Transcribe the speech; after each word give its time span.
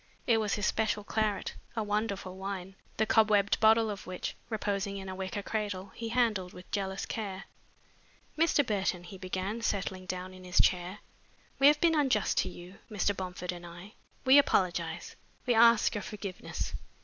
It 0.25 0.39
was 0.39 0.55
his 0.55 0.65
special 0.65 1.03
claret, 1.03 1.53
a 1.75 1.83
wonderful 1.83 2.35
wine, 2.35 2.73
the 2.97 3.05
cobwebbed 3.05 3.59
bottle 3.59 3.91
of 3.91 4.07
which, 4.07 4.33
reposing 4.49 4.97
in 4.97 5.07
a 5.07 5.13
wicker 5.13 5.43
cradle, 5.43 5.91
he 5.93 6.09
handled 6.09 6.53
with 6.53 6.71
jealous 6.71 7.05
care. 7.05 7.43
"Mr. 8.35 8.65
Burton," 8.65 9.03
he 9.03 9.19
began, 9.19 9.61
settling 9.61 10.07
down 10.07 10.33
in 10.33 10.43
his 10.43 10.59
chair, 10.59 11.01
"we 11.59 11.67
have 11.67 11.79
been 11.79 11.93
unjust 11.93 12.39
to 12.39 12.49
you, 12.49 12.79
Mr. 12.89 13.15
Bomford 13.15 13.51
and 13.51 13.63
I. 13.63 13.93
We 14.25 14.39
apologize. 14.39 15.15
We 15.45 15.53
ask 15.53 15.93
your 15.93 16.01
forgiveness." 16.01 16.73